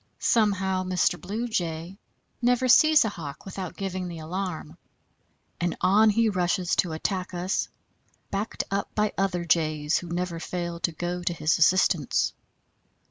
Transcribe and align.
Somehow 0.17 0.83
Mr. 0.83 1.21
Blue 1.21 1.47
Jay 1.47 1.99
never 2.41 2.67
sees 2.67 3.05
a 3.05 3.09
Hawk 3.09 3.45
without 3.45 3.77
giving 3.77 4.07
the 4.07 4.17
alarm, 4.17 4.79
and 5.59 5.77
on 5.79 6.09
he 6.09 6.27
rushes 6.27 6.75
to 6.77 6.93
attack 6.93 7.35
us, 7.35 7.69
backed 8.31 8.63
up 8.71 8.95
by 8.95 9.13
other 9.15 9.45
Jays 9.45 9.99
who 9.99 10.07
never 10.07 10.39
fail 10.39 10.79
to 10.79 10.91
go 10.91 11.21
to 11.21 11.33
his 11.33 11.59
assistance. 11.59 12.33